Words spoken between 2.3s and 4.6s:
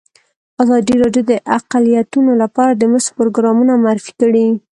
لپاره د مرستو پروګرامونه معرفي کړي.